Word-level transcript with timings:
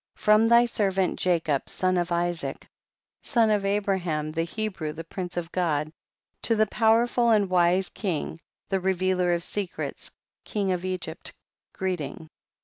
From 0.15 0.47
thy 0.47 0.65
servant 0.65 1.19
Jacob, 1.19 1.69
son 1.69 1.95
of 1.95 2.11
Isaac, 2.11 2.67
son 3.21 3.51
of 3.51 3.63
Abraham 3.63 4.31
the 4.31 4.41
He 4.41 4.67
brew, 4.67 4.91
the 4.93 5.03
prince 5.03 5.37
of 5.37 5.51
God, 5.51 5.91
to 6.41 6.55
the 6.55 6.65
pow 6.65 6.93
erful 6.95 7.31
and 7.35 7.51
wise 7.51 7.89
king, 7.89 8.39
the 8.69 8.79
revealer 8.79 9.31
of 9.33 9.43
secrets, 9.43 10.09
king 10.43 10.71
of 10.71 10.83
Egypt, 10.85 11.33
greeting. 11.71 12.29